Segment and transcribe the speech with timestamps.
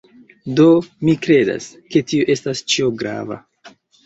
[0.59, 0.63] Do,
[1.09, 3.41] mi kredas, ke tio estas ĉio grava.